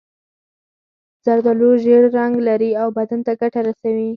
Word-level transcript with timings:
زردالو 1.25 1.69
ژېړ 1.83 2.03
رنګ 2.17 2.33
لري 2.47 2.71
او 2.81 2.87
بدن 2.97 3.19
ته 3.25 3.31
ګټه 3.41 3.59
رسوي. 3.67 4.09